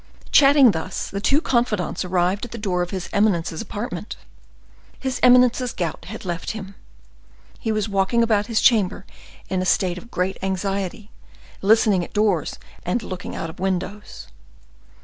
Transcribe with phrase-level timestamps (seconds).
[0.31, 4.15] Chatting thus, the two confidants arrived at the door of his eminence's apartment.
[4.99, 6.73] His eminence's gout had left him;
[7.59, 9.05] he was walking about his chamber
[9.47, 11.11] in a state of great anxiety,
[11.61, 14.25] listening at doors and looking out of windows.